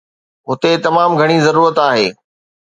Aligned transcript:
هتي 0.47 0.71
تمام 0.85 1.11
گهڻي 1.19 1.37
ضرورت 1.47 1.75
آهي. 1.89 2.07